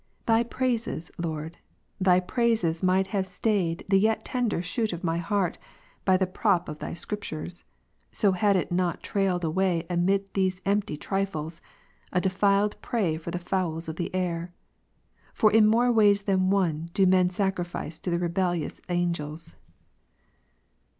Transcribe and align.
Thy 0.25 0.41
praises, 0.41 1.11
Lord, 1.19 1.59
Thy 1.99 2.19
praises 2.19 2.81
might 2.81 3.05
have 3.13 3.27
stayed 3.27 3.85
the 3.87 3.99
yet 3.99 4.25
tender 4.25 4.63
shoot 4.63 4.93
of 4.93 5.03
my 5.03 5.19
heart 5.19 5.59
by 6.05 6.17
the 6.17 6.25
prop 6.25 6.67
of 6.67 6.79
Thy 6.79 6.95
Scriptures; 6.95 7.65
so 8.11 8.31
had 8.31 8.55
it 8.55 8.71
not 8.71 9.03
trailed 9.03 9.43
away 9.43 9.85
amid 9.91 10.33
these 10.33 10.59
empty 10.65 10.97
trifles, 10.97 11.61
a 12.11 12.19
defiled 12.19 12.81
prey 12.81 13.15
for 13.15 13.29
the 13.29 13.37
fowls 13.37 13.87
of 13.87 13.97
the 13.97 14.09
air. 14.15 14.51
For 15.35 15.51
in 15.51 15.67
more 15.67 15.91
ways 15.91 16.23
than 16.23 16.49
one 16.49 16.87
do 16.95 17.05
men 17.05 17.29
sacrifice 17.29 17.99
to 17.99 18.09
the 18.09 18.17
rebellious 18.17 18.81
angels. 18.89 19.53